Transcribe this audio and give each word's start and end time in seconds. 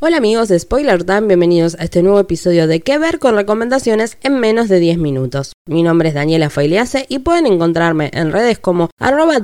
Hola 0.00 0.18
amigos 0.18 0.46
de 0.46 0.56
Spoiler 0.56 1.02
Time, 1.02 1.22
bienvenidos 1.22 1.74
a 1.74 1.82
este 1.82 2.04
nuevo 2.04 2.20
episodio 2.20 2.68
de 2.68 2.78
¿Qué 2.78 2.98
ver? 2.98 3.18
con 3.18 3.34
recomendaciones 3.34 4.16
en 4.22 4.38
menos 4.38 4.68
de 4.68 4.78
10 4.78 4.96
minutos. 4.98 5.54
Mi 5.66 5.82
nombre 5.82 6.10
es 6.10 6.14
Daniela 6.14 6.50
Failiase 6.50 7.06
y 7.08 7.18
pueden 7.18 7.46
encontrarme 7.48 8.08
en 8.12 8.30
redes 8.30 8.60
como 8.60 8.90
arroba 9.00 9.38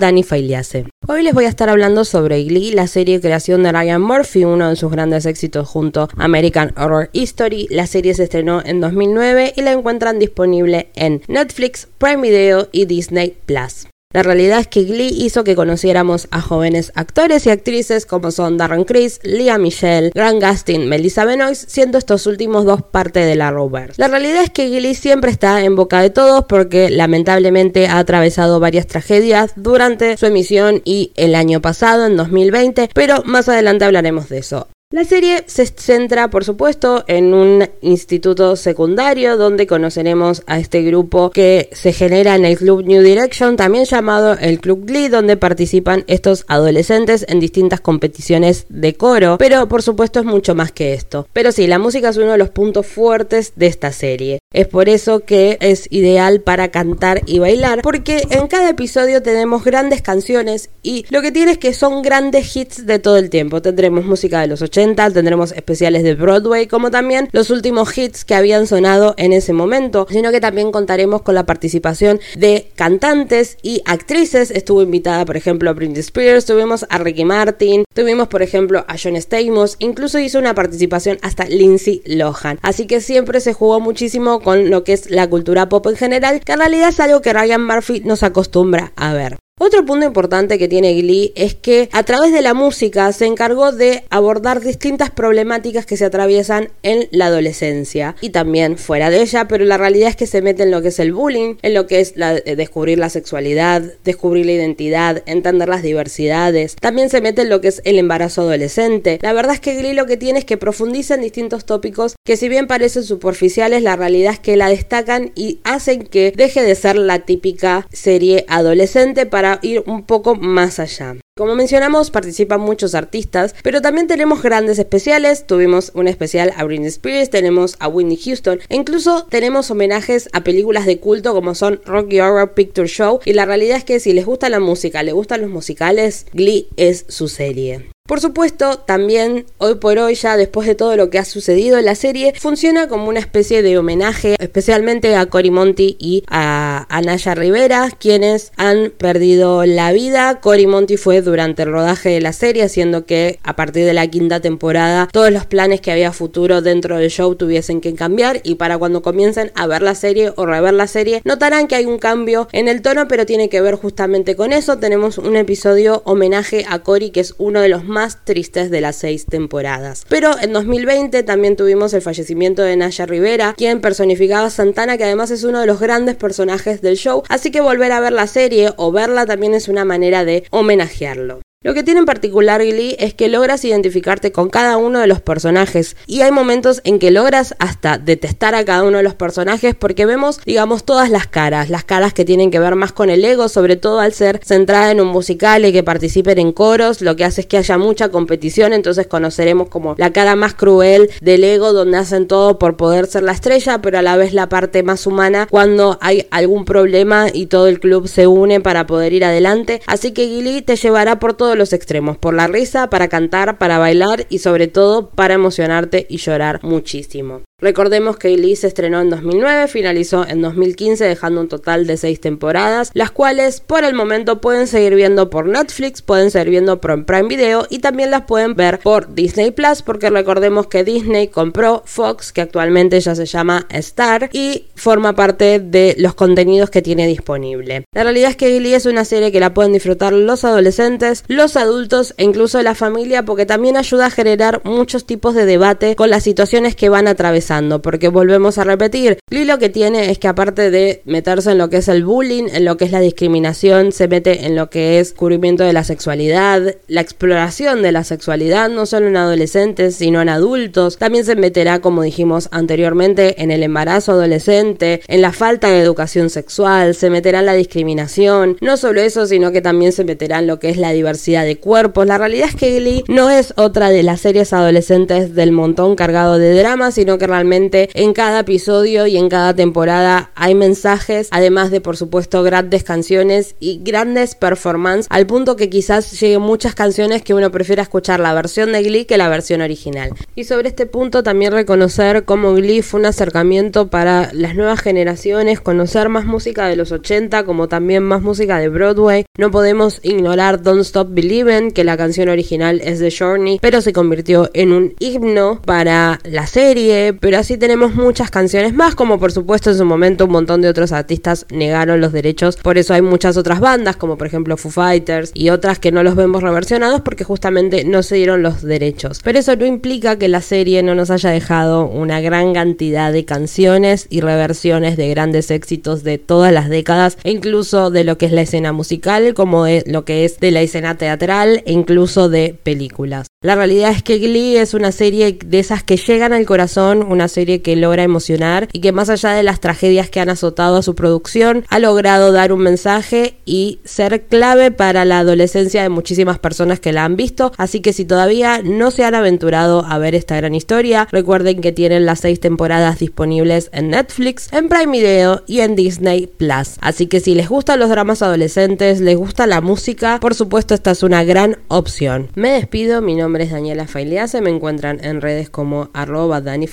Hoy 1.09 1.23
les 1.25 1.34
voy 1.34 1.46
a 1.46 1.48
estar 1.48 1.69
hablando 1.69 2.05
sobre 2.05 2.45
Glee, 2.45 2.70
la 2.70 2.87
serie 2.87 3.20
creación 3.20 3.64
de 3.64 3.73
Ryan 3.73 4.01
Murphy, 4.01 4.45
uno 4.45 4.69
de 4.69 4.77
sus 4.77 4.93
grandes 4.93 5.27
éxitos 5.27 5.69
junto 5.69 6.02
a 6.16 6.25
American 6.25 6.73
Horror 6.77 7.11
History. 7.12 7.66
La 7.71 7.89
serie 7.89 8.14
se 8.14 8.23
estrenó 8.23 8.62
en 8.64 8.80
2009 8.80 9.55
y 9.57 9.62
la 9.62 9.73
encuentran 9.73 10.21
disponible 10.21 10.89
en 10.95 11.21
Netflix, 11.27 11.89
Prime 11.98 12.23
Video 12.23 12.69
y 12.70 12.84
Disney 12.84 13.36
Plus. 13.45 13.89
La 14.14 14.23
realidad 14.23 14.60
es 14.60 14.68
que 14.68 14.84
Glee 14.84 15.09
hizo 15.09 15.42
que 15.42 15.56
conociéramos 15.56 16.28
a 16.30 16.41
jóvenes 16.41 16.92
actores 16.95 17.46
y 17.46 17.50
actrices 17.50 18.06
como 18.06 18.30
son 18.30 18.56
Darren 18.56 18.84
Criss, 18.84 19.18
Leah 19.24 19.59
Michelle, 19.59 20.12
Grant 20.14 20.41
Gustin, 20.41 20.88
Melissa 20.88 21.24
Benoist, 21.24 21.68
siendo 21.68 21.98
estos 21.98 22.28
últimos 22.28 22.64
dos 22.64 22.80
parte 22.80 23.19
de 23.19 23.34
la 23.34 23.50
Rovers. 23.50 23.98
La 23.98 24.06
realidad 24.06 24.45
es 24.45 24.50
que 24.50 24.69
Glee 24.69 24.95
siempre 24.95 25.32
está 25.32 25.64
en 25.64 25.74
boca 25.74 26.00
de 26.00 26.10
todos 26.10 26.45
porque 26.45 26.91
lamentablemente 26.91 27.88
ha 27.88 27.98
atravesado 27.98 28.60
varias 28.60 28.86
tragedias 28.86 29.50
durante 29.56 30.16
su 30.16 30.27
emisión 30.27 30.80
y 30.84 31.10
el 31.16 31.34
año 31.34 31.60
pasado, 31.60 32.06
en 32.06 32.16
2020, 32.16 32.91
pero 32.94 33.24
más 33.24 33.48
adelante 33.48 33.84
hablaremos 33.84 34.28
de 34.28 34.38
eso. 34.38 34.69
La 34.95 35.03
serie 35.03 35.43
se 35.47 35.66
centra, 35.66 36.30
por 36.30 36.45
supuesto, 36.45 37.03
en 37.09 37.34
un 37.34 37.69
instituto 37.80 38.55
secundario 38.55 39.37
donde 39.37 39.67
conoceremos 39.67 40.45
a 40.47 40.61
este 40.61 40.83
grupo 40.83 41.30
que 41.30 41.69
se 41.73 41.93
genera 41.93 42.37
en 42.37 42.45
el 42.45 42.57
Club 42.57 42.84
New 42.84 43.03
Direction, 43.03 43.57
también 43.57 43.86
llamado 43.86 44.39
el 44.39 44.61
Club 44.61 44.84
Glee, 44.86 45.09
donde 45.09 45.36
participan 45.36 46.05
estos 46.06 46.45
adolescentes 46.47 47.27
en 47.28 47.41
distintas 47.41 47.81
competiciones 47.81 48.67
de 48.69 48.95
coro, 48.95 49.36
pero 49.36 49.67
por 49.67 49.83
supuesto 49.83 50.20
es 50.20 50.27
mucho 50.27 50.55
más 50.55 50.70
que 50.70 50.95
esto. 50.95 51.27
Pero 51.33 51.51
sí, 51.51 51.67
la 51.67 51.81
música 51.81 52.11
es 52.11 52.17
uno 52.17 52.31
de 52.31 52.39
los 52.39 52.51
puntos 52.51 52.86
fuertes 52.86 53.55
de 53.56 53.67
esta 53.67 53.91
serie. 53.91 54.39
Es 54.55 54.69
por 54.69 54.88
eso 54.88 55.24
que 55.24 55.58
es 55.60 55.88
ideal 55.91 56.41
para 56.41 56.69
cantar 56.69 57.22
y 57.27 57.41
bailar, 57.41 57.83
porque 57.83 58.22
en 58.30 58.47
cada 58.47 58.70
episodio 58.70 59.20
tenemos 59.20 59.64
grandes 59.64 60.00
canciones 60.00 60.70
y 60.80 61.05
lo 61.11 61.22
que 61.22 61.33
tiene 61.33 61.50
es 61.50 61.58
que 61.58 61.74
son 61.74 62.02
grandes 62.02 62.56
hits 62.56 62.86
de 62.86 63.00
todo 63.00 63.16
el 63.16 63.30
tiempo. 63.30 63.61
Tendremos 63.61 64.05
música 64.05 64.41
de 64.41 64.46
los 64.46 64.62
80, 64.62 65.11
tendremos 65.11 65.50
especiales 65.50 66.05
de 66.05 66.14
Broadway, 66.14 66.69
como 66.69 66.92
también 66.92 67.28
los 67.33 67.50
últimos 67.50 67.98
hits 67.98 68.24
que 68.24 68.36
habían 68.36 68.69
sonado 68.69 69.14
en 69.16 69.33
ese 69.33 69.52
momento, 69.52 70.06
sino 70.08 70.30
que 70.30 70.41
también 70.41 70.70
contaremos 70.70 71.22
con 71.22 71.34
la 71.34 71.46
participación 71.46 72.20
de 72.36 72.70
cantantes 72.77 73.58
y 73.61 73.83
actrices. 73.86 74.52
Estuvo 74.52 74.83
invitada, 74.83 75.24
por 75.24 75.36
ejemplo, 75.36 75.68
a 75.68 75.72
Britney 75.72 75.98
Spears, 75.98 76.46
tuvimos 76.46 76.86
a 76.91 76.98
Ricky 76.98 77.24
Martin, 77.24 77.83
tuvimos, 77.92 78.28
por 78.28 78.42
ejemplo, 78.42 78.84
a 78.86 78.94
John 79.02 79.16
Stamos, 79.16 79.74
incluso 79.80 80.20
hizo 80.20 80.39
una 80.39 80.55
participación 80.55 81.18
hasta 81.22 81.46
Lindsay 81.46 82.02
Lohan. 82.06 82.61
Así 82.62 82.86
que 82.86 83.00
siempre 83.00 83.41
se 83.41 83.52
jugó 83.52 83.80
muchísimo 83.80 84.44
con 84.45 84.70
lo 84.70 84.84
que 84.84 84.92
es 84.92 85.11
la 85.11 85.28
cultura 85.28 85.69
pop 85.69 85.84
en 85.89 85.97
general, 85.97 86.41
que 86.41 86.53
en 86.53 86.61
realidad 86.61 86.91
es 86.91 87.00
algo 87.00 87.20
que 87.20 87.33
Ryan 87.33 87.67
Murphy 87.67 88.00
nos 88.05 88.23
acostumbra 88.23 88.92
a 88.95 89.12
ver. 89.12 89.39
Otro 89.67 89.87
punto 89.87 90.05
importante 90.05 90.59
que 90.59 90.69
tiene 90.69 90.93
Glee 90.93 91.33
es 91.37 91.55
que 91.55 91.89
a 91.91 92.03
través 92.03 92.34
de 92.34 92.43
la 92.43 92.53
música 92.53 93.11
se 93.12 93.25
encargó 93.25 93.73
de 93.73 94.05
abordar 94.11 94.61
distintas 94.61 95.11
problemáticas 95.11 95.87
que 95.87 95.97
se 95.97 96.05
atraviesan 96.05 96.69
en 96.83 97.09
la 97.12 97.29
adolescencia 97.29 98.15
y 98.20 98.29
también 98.29 98.77
fuera 98.77 99.09
de 99.09 99.23
ella, 99.23 99.48
pero 99.48 99.65
la 99.65 99.79
realidad 99.79 100.11
es 100.11 100.17
que 100.17 100.27
se 100.27 100.42
mete 100.42 100.65
en 100.65 100.70
lo 100.70 100.83
que 100.83 100.89
es 100.89 100.98
el 100.98 101.15
bullying, 101.15 101.55
en 101.62 101.73
lo 101.73 101.87
que 101.87 102.01
es 102.01 102.12
eh, 102.15 102.57
descubrir 102.57 102.98
la 102.98 103.09
sexualidad, 103.09 103.81
descubrir 104.05 104.45
la 104.45 104.53
identidad, 104.53 105.23
entender 105.25 105.70
las 105.70 105.83
diversidades, 105.83 106.77
también 106.77 107.09
se 107.09 107.23
mete 107.23 107.41
en 107.41 107.48
lo 107.48 107.62
que 107.62 107.69
es 107.69 107.80
el 107.86 107.98
embarazo 107.98 108.42
adolescente. 108.42 109.19
La 109.23 109.33
verdad 109.33 109.55
es 109.55 109.61
que 109.61 109.77
Glee 109.77 109.95
lo 109.95 110.05
que 110.05 110.19
tiene 110.19 110.41
es 110.41 110.45
que 110.45 110.58
profundiza 110.58 111.14
en 111.14 111.23
distintos 111.23 111.64
tópicos 111.64 112.17
que 112.23 112.36
si 112.36 112.51
bien 112.51 112.67
parecen 112.67 113.03
superficiales, 113.03 113.83
la 113.83 113.97
realidad 113.97 114.35
es 114.35 114.41
que 114.41 114.58
la 114.58 114.69
destacan 114.69 115.33
y 115.35 115.61
hacen 115.64 116.03
que 116.05 116.35
deje 116.36 116.63
de 116.63 116.74
ser 116.74 116.97
la 116.97 117.20
típica 117.20 117.89
serie 117.91 118.45
adolescente 118.48 119.24
para 119.24 119.54
ir 119.63 119.83
un 119.87 120.05
poco 120.05 120.35
más 120.35 120.79
allá. 120.79 121.17
Como 121.37 121.57
mencionamos, 121.57 122.13
participan 122.13 122.61
muchos 122.61 122.95
artistas, 122.95 123.57
pero 123.65 123.83
también 123.83 124.07
tenemos 124.07 124.41
grandes 124.41 124.79
especiales. 124.79 125.48
Tuvimos 125.48 125.91
un 125.95 126.07
especial 126.07 126.53
a 126.57 126.63
Britney 126.63 126.87
Spears, 126.87 127.29
tenemos 127.29 127.75
a 127.81 127.89
Whitney 127.89 128.17
Houston 128.17 128.61
e 128.69 128.76
incluso 128.76 129.26
tenemos 129.29 129.69
homenajes 129.70 130.29
a 130.32 130.44
películas 130.44 130.87
de 130.87 131.00
culto 131.00 131.35
como 131.35 131.56
son 131.56 131.81
Rocky 131.87 132.20
Horror 132.20 132.55
Picture 132.55 132.87
Show. 132.87 133.19
Y 133.25 133.32
la 133.32 133.47
realidad 133.47 133.79
es 133.79 133.85
que 133.85 133.99
si 133.99 134.12
les 134.12 134.26
gusta 134.26 134.49
la 134.49 134.61
música, 134.61 135.03
les 135.03 135.15
gustan 135.15 135.41
los 135.41 135.50
musicales, 135.50 136.26
Glee 136.32 136.69
es 136.76 137.05
su 137.09 137.26
serie. 137.26 137.91
Por 138.06 138.21
supuesto, 138.21 138.81
también 138.81 139.47
hoy 139.56 139.76
por 139.76 139.97
hoy, 139.97 140.15
ya 140.15 140.37
después 140.37 140.69
de 140.69 140.75
todo 140.75 140.94
lo 140.94 141.09
que 141.09 141.19
ha 141.19 141.25
sucedido 141.25 141.79
en 141.79 141.87
la 141.87 141.94
serie, 141.94 142.35
funciona 142.38 142.87
como 142.87 143.09
una 143.09 143.19
especie 143.19 143.62
de 143.62 143.79
homenaje, 143.79 144.37
especialmente 144.38 145.17
a 145.17 145.25
Cory 145.25 145.50
Monty 145.50 145.97
y 145.99 146.23
a 146.29 146.74
Anaya 146.94 147.34
Rivera, 147.34 147.90
quienes 147.99 148.52
han 148.56 148.93
perdido 148.96 149.66
la 149.66 149.90
vida. 149.90 150.40
Cory 150.40 150.69
Monty 150.69 150.96
fue 150.96 151.22
durante 151.22 151.64
el 151.64 151.72
rodaje 151.72 152.10
de 152.10 152.20
la 152.20 152.32
serie, 152.32 152.62
haciendo 152.62 153.05
que 153.05 153.40
a 153.43 153.56
partir 153.56 153.84
de 153.84 153.93
la 153.93 154.06
quinta 154.06 154.38
temporada 154.38 155.08
todos 155.10 155.32
los 155.32 155.44
planes 155.44 155.81
que 155.81 155.90
había 155.90 156.12
futuro 156.12 156.62
dentro 156.62 156.96
del 156.96 157.10
show 157.10 157.34
tuviesen 157.34 157.81
que 157.81 157.94
cambiar 157.94 158.40
y 158.44 158.55
para 158.55 158.78
cuando 158.78 159.02
comiencen 159.02 159.50
a 159.56 159.66
ver 159.66 159.82
la 159.82 159.96
serie 159.96 160.32
o 160.37 160.46
rever 160.46 160.72
la 160.72 160.87
serie, 160.87 161.20
notarán 161.25 161.66
que 161.66 161.75
hay 161.75 161.87
un 161.87 161.99
cambio 161.99 162.46
en 162.52 162.69
el 162.69 162.81
tono, 162.81 163.08
pero 163.08 163.26
tiene 163.26 163.49
que 163.49 163.61
ver 163.61 163.75
justamente 163.75 164.37
con 164.37 164.52
eso. 164.52 164.78
Tenemos 164.78 165.19
un 165.19 165.34
episodio 165.34 166.02
homenaje 166.05 166.64
a 166.69 166.78
Cory, 166.78 167.11
que 167.11 167.20
es 167.20 167.34
uno 167.38 167.61
de 167.61 167.70
los 167.70 167.84
más 167.84 168.25
tristes 168.25 168.70
de 168.70 168.81
las 168.81 168.94
seis 168.94 169.26
temporadas. 169.26 170.05
Pero 170.08 170.38
en 170.40 170.52
2020 170.52 171.25
también 171.25 171.56
tuvimos 171.56 171.93
el 171.93 172.02
fallecimiento 172.02 172.62
de 172.62 172.76
Naya 172.76 173.05
Rivera, 173.05 173.55
quien 173.56 173.81
personificaba 173.81 174.46
a 174.46 174.50
Santana, 174.50 174.96
que 174.96 175.02
además 175.02 175.32
es 175.32 175.43
uno 175.43 175.58
de 175.61 175.66
los 175.66 175.81
grandes 175.81 176.14
personajes 176.14 176.82
del 176.84 176.96
show, 176.96 177.25
así 177.28 177.50
que 177.50 177.61
volver 177.61 177.90
a 177.90 177.99
ver 177.99 178.12
la 178.12 178.28
serie 178.28 178.70
o 178.76 178.93
verla 178.93 179.26
también 179.26 179.55
es 179.55 179.67
una 179.67 179.84
manera 179.84 180.25
de 180.25 180.44
homenajearlo. 180.50 181.40
Lo 181.64 181.73
que 181.73 181.82
tiene 181.82 182.00
en 182.00 182.05
particular 182.05 182.62
Glee 182.62 182.94
es 182.99 183.14
que 183.14 183.31
logras 183.31 183.64
identificarte 183.64 184.32
con 184.32 184.50
cada 184.50 184.76
uno 184.76 184.99
de 184.99 185.06
los 185.06 185.23
personajes. 185.23 185.97
Y 186.06 186.20
hay 186.20 186.31
momentos 186.31 186.82
en 186.85 186.99
que 186.99 187.11
logras 187.11 187.55
hasta 187.58 187.97
detestar 187.97 188.55
a 188.55 188.67
cada 188.67 188.82
uno 188.82 188.99
de 188.99 189.02
los 189.02 189.14
personajes 189.14 189.75
porque 189.75 190.05
vemos, 190.05 190.43
digamos, 190.44 190.85
todas 190.85 191.08
las 191.08 191.26
caras, 191.26 191.70
las 191.70 191.82
caras 191.82 192.12
que 192.12 192.26
tienen 192.26 192.50
que 192.50 192.58
ver 192.58 192.75
más 192.75 192.93
con 192.93 193.08
el 193.08 193.25
ego, 193.25 193.49
sobre 193.49 193.76
todo 193.76 194.00
al 194.00 194.12
ser 194.12 194.43
centrada 194.44 194.91
en 194.91 195.00
un 195.00 195.08
musical 195.08 195.64
y 195.64 195.73
que 195.73 195.82
participen 195.82 196.38
en 196.38 196.53
coros, 196.53 197.00
lo 197.00 197.17
que 197.17 197.25
hace 197.25 197.41
es 197.41 197.47
que 197.47 197.56
haya 197.56 197.79
mucha 197.79 198.11
competición, 198.11 198.75
entonces 198.75 199.06
conoceremos 199.06 199.70
como 199.70 199.94
la 199.97 200.12
cara 200.12 200.37
más 200.37 200.53
cruel 200.53 201.08
del 201.23 201.44
ego 201.44 201.73
donde 201.73 201.97
hacen 201.97 202.29
todo 202.29 202.58
por 202.58 202.76
poder 202.76 203.06
ser 203.06 203.23
la 203.23 203.32
estrella, 203.32 203.81
pero 203.81 203.99
a 203.99 204.03
la 204.03 204.19
vez 204.19 204.35
la 204.35 204.50
parte 204.50 204.82
más 204.82 205.06
humana 205.06 205.49
cuando 205.50 205.97
hay 206.03 206.26
algún 206.31 206.67
problema 206.67 207.29
y 207.32 207.47
todo 207.47 207.69
el 207.69 207.81
club 207.81 208.06
se 208.06 208.26
une 208.26 208.61
para 208.61 208.87
poder 208.87 209.14
ir 209.14 209.25
adelante, 209.25 209.81
así 209.87 210.12
que 210.12 210.26
Glee 210.26 210.61
te 210.61 210.76
llevará 210.76 211.19
por 211.19 211.32
todo 211.32 211.54
los 211.55 211.73
extremos, 211.73 212.17
por 212.17 212.35
la 212.35 212.47
risa, 212.47 212.91
para 212.91 213.09
cantar, 213.09 213.59
para 213.59 213.79
bailar 213.79 214.26
y 214.29 214.38
sobre 214.38 214.69
todo 214.69 215.11
para 215.11 215.35
emocionarte 215.35 216.06
y 216.09 216.19
llorar 216.19 216.61
muchísimo. 216.62 217.43
Recordemos 217.64 218.19
que 218.19 218.37
Glee 218.37 218.56
se 218.56 218.67
estrenó 218.67 219.00
en 219.00 219.08
2009, 219.08 219.69
finalizó 219.69 220.29
en 220.29 220.43
2015 220.43 221.02
dejando 221.02 221.41
un 221.41 221.49
total 221.49 221.87
de 221.87 221.97
6 221.97 222.20
temporadas, 222.20 222.91
las 222.93 223.11
cuales 223.11 223.61
por 223.61 223.85
el 223.85 223.94
momento 223.94 224.43
pueden 224.43 224.67
seguir 224.67 224.94
viendo 224.94 225.31
por 225.31 225.47
Netflix, 225.47 226.03
pueden 226.03 226.31
seguir 226.31 226.50
viendo 226.50 226.79
por 226.82 227.06
Prime 227.06 227.26
Video 227.26 227.67
y 227.70 227.79
también 227.79 228.11
las 228.11 228.26
pueden 228.26 228.55
ver 228.55 228.81
por 228.81 229.14
Disney 229.14 229.50
Plus 229.50 229.81
porque 229.81 230.11
recordemos 230.11 230.67
que 230.67 230.85
Disney 230.85 231.29
compró 231.29 231.82
Fox, 231.87 232.35
que 232.35 232.43
actualmente 232.43 233.00
ya 233.00 233.14
se 233.14 233.25
llama 233.25 233.67
Star 233.70 234.29
y 234.35 234.67
forma 234.75 235.14
parte 235.14 235.58
de 235.58 235.94
los 235.97 236.12
contenidos 236.12 236.69
que 236.69 236.83
tiene 236.83 237.06
disponible. 237.06 237.87
La 237.94 238.03
realidad 238.03 238.29
es 238.29 238.37
que 238.37 238.59
Glee 238.59 238.75
es 238.75 238.85
una 238.85 239.06
serie 239.06 239.33
que 239.33 239.41
la 239.41 239.55
pueden 239.55 239.73
disfrutar 239.73 240.12
los 240.12 240.44
adolescentes, 240.44 241.25
los 241.29 241.56
adultos 241.56 242.12
e 242.19 242.25
incluso 242.25 242.61
la 242.61 242.75
familia 242.75 243.25
porque 243.25 243.47
también 243.47 243.79
ayuda 243.79 244.05
a 244.05 244.11
generar 244.11 244.61
muchos 244.65 245.06
tipos 245.06 245.35
de 245.35 245.47
debate 245.47 245.97
con 245.97 246.11
las 246.11 246.25
situaciones 246.25 246.77
que 246.77 246.91
van 246.91 247.09
a 247.09 247.12
atravesar 247.12 247.54
porque 247.83 248.09
volvemos 248.09 248.59
a 248.59 248.65
repetir, 248.65 249.19
Glee 249.31 249.45
lo 249.45 249.59
que 249.59 249.69
tiene 249.69 250.11
es 250.11 250.19
que 250.19 250.27
aparte 250.27 250.71
de 250.71 251.03
meterse 251.05 251.53
en 251.53 251.59
lo 251.59 251.71
que 251.71 251.77
es 251.77 251.89
el 251.89 252.05
bullying, 252.05 252.49
en 252.53 252.65
lo 252.65 252.77
que 252.77 252.85
es 252.85 252.91
la 252.91 253.01
discriminación, 253.01 253.93
se 253.93 254.09
mete 254.09 254.47
en 254.47 254.56
lo 254.56 254.71
que 254.71 254.99
es 254.99 255.12
cubrimiento 255.12 255.62
de 255.62 255.73
la 255.73 255.85
sexualidad, 255.85 256.75
la 256.89 257.01
exploración 257.01 257.83
de 257.83 257.93
la 257.93 258.03
sexualidad, 258.03 258.71
no 258.71 258.87
solo 258.87 259.06
en 259.06 259.17
adolescentes, 259.17 259.95
sino 259.97 260.21
en 260.21 260.29
adultos. 260.29 260.99
También 260.99 261.25
se 261.25 261.37
meterá, 261.37 261.81
como 261.81 262.03
dijimos 262.03 262.49
anteriormente, 262.51 263.43
en 263.43 263.51
el 263.51 263.62
embarazo 263.62 264.12
adolescente, 264.12 265.03
en 265.07 265.23
la 265.23 265.33
falta 265.33 265.69
de 265.69 265.81
educación 265.81 266.31
sexual, 266.31 266.95
se 266.95 267.11
meterá 267.11 267.39
en 267.39 267.47
la 267.47 267.55
discriminación, 267.55 268.57
no 268.61 268.77
solo 268.77 269.00
eso, 269.00 269.27
sino 269.27 269.53
que 269.53 269.62
también 269.62 269.93
se 269.93 270.05
meterá 270.05 270.41
en 270.41 270.49
lo 270.49 270.59
que 270.59 270.71
es 270.71 270.77
la 270.77 270.93
diversidad 270.93 271.45
de 271.45 271.57
cuerpos. 271.57 272.07
La 272.07 272.19
realidad 272.19 272.49
es 272.49 272.57
que 272.57 272.81
Glee 272.81 273.05
no 273.09 273.31
es 273.31 273.55
otra 273.57 273.91
de 273.91 274.03
las 274.03 274.21
series 274.21 274.53
adolescentes 274.53 275.35
del 275.35 275.53
montón 275.53 275.95
cargado 275.95 276.39
de 276.39 276.55
drama, 276.55 276.91
sino 276.91 277.19
que 277.19 277.27
realmente 277.35 277.91
en 277.95 278.13
cada 278.13 278.41
episodio 278.41 279.09
y 279.09 279.17
en 279.17 279.29
cada 279.29 279.55
temporada 279.55 280.31
hay 280.37 280.55
mensajes, 280.55 281.27
además 281.33 281.73
de 281.73 281.81
por 281.81 281.97
supuesto 281.97 282.45
grandes 282.45 282.85
canciones 282.85 283.57
y 283.59 283.81
grandes 283.83 284.37
performances, 284.37 285.09
al 285.11 285.27
punto 285.27 285.57
que 285.57 285.69
quizás 285.69 286.21
lleguen 286.21 286.43
muchas 286.43 286.77
canciones 286.77 287.23
que 287.23 287.35
uno 287.35 287.51
prefiera 287.51 287.83
escuchar 287.83 288.21
la 288.21 288.33
versión 288.35 288.71
de 288.71 288.85
Glee 288.85 289.05
que 289.05 289.19
la 289.19 289.29
versión 289.29 289.63
original. 289.63 290.11
Y 290.37 290.45
sobre 290.45 290.69
este 290.69 290.87
punto 290.87 291.25
también 291.25 291.53
reconocer 291.53 292.25
cómo 292.25 292.55
Glee 292.55 292.83
fue 292.83 293.01
un 293.01 293.07
acercamiento 293.07 293.89
para 293.89 294.31
las 294.33 294.55
nuevas 294.55 294.81
generaciones, 294.81 295.61
conocer 295.61 296.09
más 296.09 296.27
música 296.27 296.69
de 296.69 296.77
los 296.77 296.93
80 296.93 297.45
como 297.45 297.67
también 297.67 298.05
más 298.05 298.23
música 298.23 298.59
de 298.59 298.69
Broadway. 298.69 299.25
No 299.37 299.51
podemos 299.51 299.99
ignorar 300.05 300.63
Don't 300.63 300.83
Stop 300.83 301.09
Believing, 301.11 301.73
que 301.73 301.83
la 301.83 301.97
canción 301.97 302.29
original 302.29 302.81
es 302.85 303.01
de 303.01 303.13
Journey, 303.17 303.59
pero 303.61 303.81
se 303.81 303.93
convirtió 303.93 304.51
en 304.55 304.73
un 304.73 304.95
himno 305.01 305.61
para 305.65 306.21
la 306.25 306.47
serie, 306.47 307.13
pero 307.25 307.38
así 307.38 307.56
tenemos 307.56 307.94
muchas 307.94 308.31
canciones 308.31 308.75
más, 308.75 308.94
como 308.94 309.19
por 309.19 309.32
supuesto 309.32 309.71
en 309.71 309.79
su 309.79 309.87
momento 309.87 310.26
un 310.26 310.32
montón 310.32 310.61
de 310.61 310.69
otros 310.69 310.93
artistas 310.93 311.47
negaron 311.50 312.03
los 312.03 312.12
derechos, 312.12 312.56
por 312.56 312.76
eso 312.76 312.93
hay 312.93 313.00
muchas 313.00 313.38
otras 313.38 313.61
bandas, 313.61 313.97
como 313.97 314.19
por 314.19 314.26
ejemplo 314.26 314.59
Foo 314.59 314.71
Fighters 314.71 315.31
y 315.32 315.49
otras 315.49 315.79
que 315.79 315.91
no 315.91 316.03
los 316.03 316.17
vemos 316.17 316.43
reversionados 316.43 317.00
porque 317.00 317.25
justamente 317.25 317.82
no 317.87 318.03
se 318.03 318.17
dieron 318.17 318.43
los 318.43 318.61
derechos. 318.61 319.23
Pero 319.25 319.38
eso 319.38 319.56
no 319.56 319.65
implica 319.65 320.19
que 320.19 320.29
la 320.29 320.43
serie 320.43 320.82
no 320.82 320.94
nos 320.94 321.11
haya 321.11 321.31
dejado 321.31 321.87
una 321.87 322.21
gran 322.21 322.53
cantidad 322.53 323.11
de 323.11 323.25
canciones 323.25 324.06
y 324.11 324.21
reversiones 324.21 324.99
de 324.99 325.09
grandes 325.09 325.50
éxitos 325.50 326.05
de 326.05 326.19
todas 326.19 326.53
las 326.53 326.69
décadas, 326.69 327.17
e 327.25 327.31
incluso 327.31 327.91
de 327.91 328.05
lo 328.05 328.19
que 328.19 328.26
es 328.26 328.32
la 328.32 328.43
escena 328.43 328.73
musical, 328.73 329.32
como 329.32 329.65
de 329.65 329.82
lo 329.87 330.05
que 330.05 330.26
es 330.26 330.41
de 330.41 330.50
la 330.50 330.61
escena 330.61 330.99
teatral 330.99 331.62
e 331.65 331.73
incluso 331.73 332.29
de 332.29 332.55
películas. 332.62 333.29
La 333.41 333.55
realidad 333.55 333.93
es 333.93 334.03
que 334.03 334.19
Glee 334.19 334.56
es 334.56 334.73
una 334.73 334.91
serie 334.91 335.38
de 335.44 335.59
esas 335.59 335.82
que 335.82 335.99
llegan 335.99 336.32
al 336.32 336.47
corazón, 336.47 337.13
una 337.14 337.28
serie 337.28 337.62
que 337.62 337.76
logra 337.76 338.02
emocionar 338.02 338.69
y 338.72 338.81
que 338.81 338.93
más 338.93 339.08
allá 339.08 339.31
de 339.31 339.43
las 339.43 339.61
tragedias 339.61 340.11
que 340.11 340.20
han 340.20 340.28
azotado 340.28 340.76
a 340.76 340.82
su 340.82 340.94
producción, 340.94 341.64
ha 341.70 341.78
logrado 341.78 342.32
dar 342.32 342.52
un 342.52 342.61
mensaje 342.61 343.37
y 343.46 343.78
ser 343.84 344.25
clave 344.26 344.70
para 344.70 345.05
la 345.05 345.20
adolescencia 345.20 345.82
de 345.82 345.88
muchísimas 345.88 346.38
personas 346.38 346.81
que 346.81 346.93
la 346.93 347.05
han 347.05 347.16
visto. 347.16 347.52
Así 347.56 347.81
que 347.81 347.93
si 347.93 348.05
todavía 348.05 348.61
no 348.62 348.90
se 348.90 349.05
han 349.05 349.14
aventurado 349.14 349.84
a 349.87 349.99
ver 349.99 350.14
esta 350.14 350.37
gran 350.37 350.55
historia, 350.55 351.08
recuerden 351.11 351.61
que 351.61 351.72
tienen 351.72 352.05
las 352.05 352.20
seis 352.20 352.40
temporadas 352.40 352.99
disponibles 352.99 353.70
en 353.72 353.90
Netflix, 353.90 354.52
en 354.52 354.69
Prime 354.69 354.93
Video 354.93 355.43
y 355.46 355.61
en 355.61 355.76
Disney 355.76 356.26
Plus. 356.26 356.76
Así 356.81 357.06
que 357.06 357.20
si 357.20 357.34
les 357.34 357.49
gustan 357.49 357.81
los 357.81 357.88
dramas 357.88 358.22
adolescentes, 358.22 359.00
les 359.00 359.16
gusta 359.16 359.46
la 359.46 359.61
música, 359.61 360.19
por 360.20 360.34
supuesto 360.34 360.75
esta 360.75 360.90
es 360.90 361.02
una 361.02 361.25
gran 361.25 361.58
opción. 361.69 362.28
Me 362.34 362.50
despido, 362.50 363.00
mi 363.00 363.14
nombre 363.14 363.44
es 363.44 363.52
Daniela 363.52 363.87
Failease, 363.87 364.40
me 364.40 364.50
encuentran 364.50 365.02
en 365.05 365.20
redes 365.20 365.50
como 365.50 365.90
arroba 365.93 366.40
Dani 366.40 366.66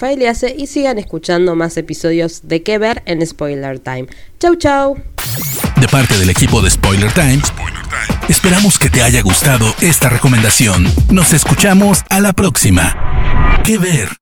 y 0.57 0.67
sigan 0.67 0.97
escuchando 0.97 1.55
más 1.55 1.77
episodios 1.77 2.41
de 2.43 2.63
qué 2.63 2.77
ver 2.77 3.03
en 3.05 3.25
Spoiler 3.25 3.79
Time. 3.79 4.07
Chau 4.39 4.55
chau. 4.55 4.97
De 5.79 5.87
parte 5.87 6.17
del 6.17 6.29
equipo 6.29 6.61
de 6.61 6.69
Spoiler 6.69 7.11
Time, 7.11 7.41
esperamos 8.29 8.79
que 8.79 8.89
te 8.89 9.01
haya 9.01 9.21
gustado 9.21 9.65
esta 9.81 10.09
recomendación. 10.09 10.85
Nos 11.09 11.33
escuchamos 11.33 12.03
a 12.09 12.19
la 12.21 12.33
próxima. 12.33 13.61
¿Qué 13.63 13.77
ver? 13.77 14.20